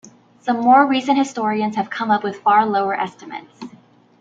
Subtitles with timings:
[0.39, 3.59] Some more recent historians have come up with far lower estimates.